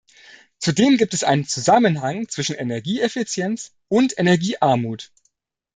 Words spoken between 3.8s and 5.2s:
und Energiearmut.